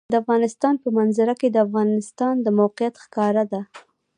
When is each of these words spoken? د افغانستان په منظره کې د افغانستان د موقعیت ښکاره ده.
د 0.13 0.15
افغانستان 0.23 0.73
په 0.83 0.87
منظره 0.97 1.33
کې 1.41 1.47
د 1.51 1.57
افغانستان 1.65 2.33
د 2.41 2.47
موقعیت 2.59 2.95
ښکاره 3.03 3.43
ده. 3.51 3.61